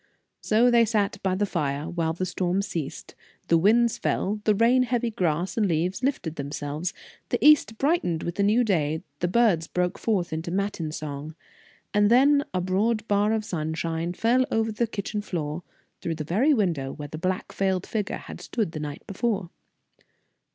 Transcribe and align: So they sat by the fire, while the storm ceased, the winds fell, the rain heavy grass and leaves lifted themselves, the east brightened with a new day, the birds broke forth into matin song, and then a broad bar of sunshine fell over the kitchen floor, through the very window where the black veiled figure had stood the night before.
So 0.41 0.71
they 0.71 0.83
sat 0.83 1.21
by 1.21 1.35
the 1.35 1.45
fire, 1.45 1.87
while 1.87 2.13
the 2.13 2.25
storm 2.25 2.63
ceased, 2.63 3.13
the 3.49 3.57
winds 3.59 3.99
fell, 3.99 4.41
the 4.45 4.55
rain 4.55 4.81
heavy 4.81 5.11
grass 5.11 5.57
and 5.57 5.67
leaves 5.67 6.01
lifted 6.01 6.37
themselves, 6.37 6.91
the 7.29 7.37
east 7.47 7.77
brightened 7.77 8.23
with 8.23 8.39
a 8.39 8.41
new 8.41 8.63
day, 8.63 9.03
the 9.19 9.27
birds 9.27 9.67
broke 9.67 9.99
forth 9.99 10.33
into 10.33 10.49
matin 10.49 10.91
song, 10.91 11.35
and 11.93 12.09
then 12.09 12.43
a 12.51 12.61
broad 12.61 13.07
bar 13.07 13.31
of 13.31 13.45
sunshine 13.45 14.13
fell 14.13 14.43
over 14.49 14.71
the 14.71 14.87
kitchen 14.87 15.21
floor, 15.21 15.61
through 16.01 16.15
the 16.15 16.23
very 16.23 16.51
window 16.51 16.91
where 16.91 17.09
the 17.09 17.19
black 17.19 17.53
veiled 17.53 17.85
figure 17.85 18.17
had 18.17 18.41
stood 18.41 18.71
the 18.71 18.79
night 18.79 19.05
before. 19.05 19.51